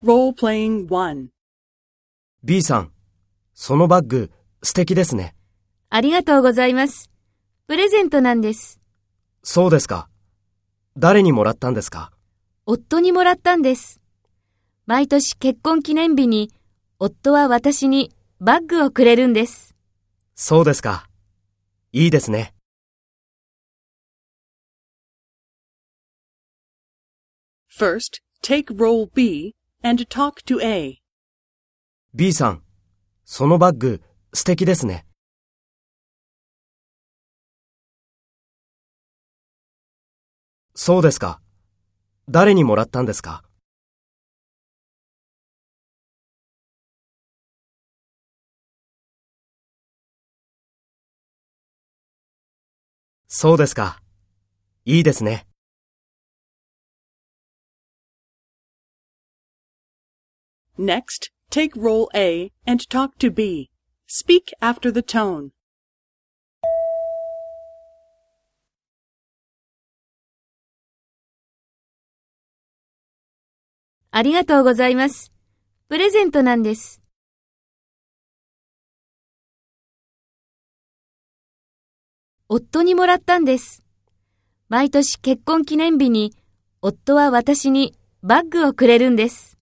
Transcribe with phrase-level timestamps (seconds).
[0.00, 0.32] B
[2.62, 2.92] さん、
[3.52, 4.30] そのバッグ
[4.62, 5.34] 素敵ですね。
[5.90, 7.10] ありがとうございます。
[7.66, 8.78] プレゼントなんです。
[9.42, 10.08] そうですか。
[10.96, 12.12] 誰にもらったんですか？
[12.64, 14.00] 夫にもらったんです。
[14.86, 16.52] 毎年結婚記念日に
[17.00, 19.74] 夫は私にバッグをくれるんです。
[20.36, 21.08] そうですか。
[21.90, 22.54] いいですね。
[27.76, 30.98] First, take role B and talk to A.
[32.14, 32.62] B さん、
[33.24, 35.06] そのバッグ素敵ですね。
[40.74, 41.40] そうですか。
[42.28, 43.42] 誰にもらったんですか？
[53.26, 54.00] そうですか。
[54.84, 55.47] いいですね。
[60.78, 63.68] Next, take role A and talk to B.
[64.06, 65.50] Speak after the tone.
[74.12, 75.32] ありがとうございます。
[75.88, 77.02] プレゼントなんです。
[82.48, 83.82] 夫にもらったんです。
[84.68, 86.34] 毎年結婚記念日に
[86.80, 89.57] 夫は私にバッグをくれるんです。